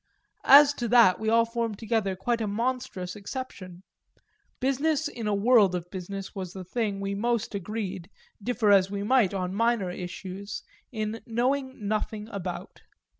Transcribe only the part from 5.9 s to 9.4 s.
business was the thing we most agreed (differ as we might